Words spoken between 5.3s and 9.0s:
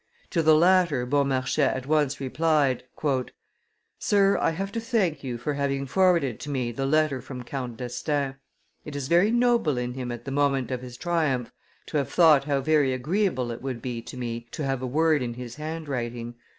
for having forwarded to me the letter from Count d'Estaing. It